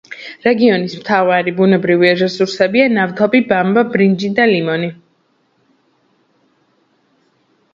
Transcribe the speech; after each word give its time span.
რეგიონის 0.45 0.93
მთავარი 1.01 1.51
ბუნებრივი 1.59 2.13
რესურსებია: 2.21 2.87
ნავთობი, 2.99 3.41
ბამბა, 3.51 3.83
ბრინჯი 3.97 4.33
და 4.41 4.49
ლიმონი. 4.53 4.91